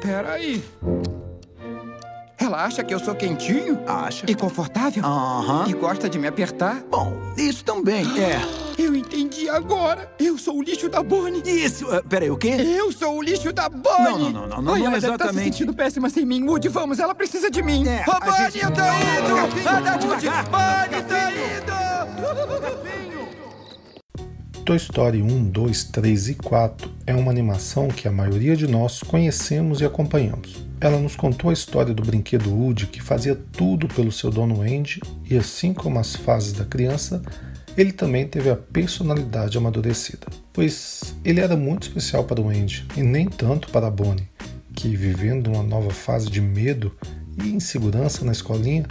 [0.00, 0.62] Peraí.
[2.38, 4.24] Ela acha que eu sou quentinho Acha?
[4.30, 5.04] e confortável?
[5.04, 5.64] Aham.
[5.68, 6.84] E gosta de me apertar?
[6.88, 8.04] Bom, isso também.
[8.20, 8.38] É.
[8.78, 10.08] Eu entendi agora.
[10.20, 11.42] Eu sou o lixo da Bonnie.
[11.44, 11.84] Isso.
[11.84, 12.50] Uh, peraí, o quê?
[12.60, 14.04] Eu sou o lixo da Bonnie!
[14.04, 15.44] Não, não, não, não, não, Ai, não ela deve estar se exatamente.
[15.56, 16.44] sentindo péssima sem mim.
[16.44, 17.84] Woody, vamos, ela precisa de mim.
[17.88, 19.68] É, Ô, a Bonnie, gente- eu tô indo!
[19.68, 20.44] Anda, devagar.
[20.48, 20.97] Bonnie,
[24.68, 29.02] Toy Story 1, 2, 3 e 4 é uma animação que a maioria de nós
[29.02, 30.62] conhecemos e acompanhamos.
[30.78, 35.00] Ela nos contou a história do brinquedo Woody que fazia tudo pelo seu dono Andy
[35.24, 37.22] e, assim como as fases da criança,
[37.78, 43.02] ele também teve a personalidade amadurecida, pois ele era muito especial para o Andy e
[43.02, 44.28] nem tanto para a Bonnie,
[44.74, 46.94] que, vivendo uma nova fase de medo
[47.42, 48.84] e insegurança na escolinha,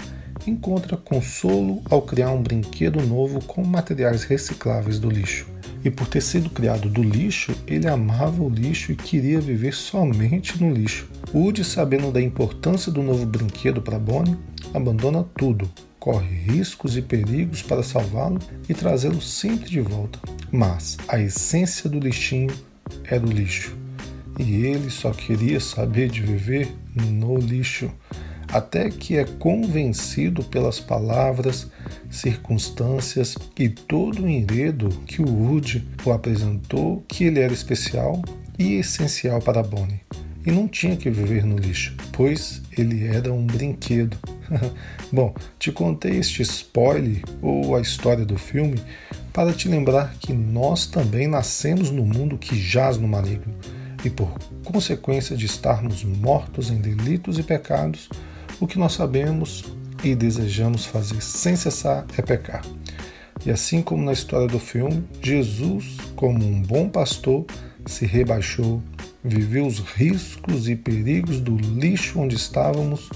[0.47, 5.56] encontra consolo ao criar um brinquedo novo com materiais recicláveis do lixo.
[5.83, 10.61] E por ter sido criado do lixo, ele amava o lixo e queria viver somente
[10.61, 11.07] no lixo.
[11.33, 14.37] Woody, sabendo da importância do novo brinquedo para Bonnie,
[14.73, 20.19] abandona tudo, corre riscos e perigos para salvá-lo e trazê-lo sempre de volta.
[20.51, 22.53] Mas a essência do lixinho
[23.03, 23.75] era o lixo.
[24.39, 27.91] E ele só queria saber de viver no lixo
[28.51, 31.69] até que é convencido pelas palavras,
[32.09, 38.21] circunstâncias e todo o enredo que o Woody o apresentou que ele era especial
[38.57, 40.01] e essencial para Bonnie.
[40.45, 44.17] E não tinha que viver no lixo, pois ele era um brinquedo.
[45.11, 48.81] Bom, te contei este spoiler ou a história do filme
[49.33, 53.53] para te lembrar que nós também nascemos no mundo que jaz no maligno
[54.03, 54.29] e por
[54.63, 58.09] consequência de estarmos mortos em delitos e pecados,
[58.59, 59.63] o que nós sabemos
[60.03, 62.63] e desejamos fazer sem cessar é pecar.
[63.45, 67.45] E assim como na história do filme, Jesus, como um bom pastor,
[67.85, 68.81] se rebaixou,
[69.23, 73.09] viveu os riscos e perigos do lixo onde estávamos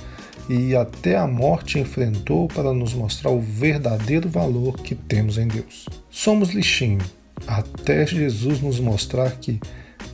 [0.50, 5.86] e até a morte enfrentou para nos mostrar o verdadeiro valor que temos em Deus.
[6.10, 7.00] Somos lixinho,
[7.48, 9.60] até Jesus nos mostrar que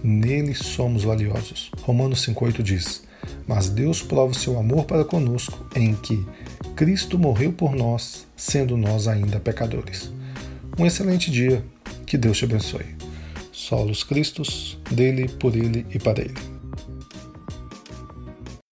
[0.03, 1.71] nele somos valiosos.
[1.81, 3.06] Romanos 5,8 diz:
[3.47, 6.25] Mas Deus prova o seu amor para conosco em que
[6.75, 10.11] Cristo morreu por nós, sendo nós ainda pecadores.
[10.77, 11.63] Um excelente dia,
[12.05, 12.85] que Deus te abençoe.
[13.51, 16.56] Solos Cristos, dele, por ele e para ele.